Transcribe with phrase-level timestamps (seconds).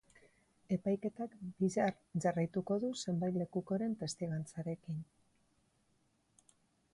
[0.75, 1.93] Epaiketak bihar
[2.25, 5.05] jarraituko du zenbait lekukoren testigantzarekin.